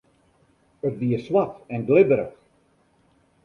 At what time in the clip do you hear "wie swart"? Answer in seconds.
1.01-1.55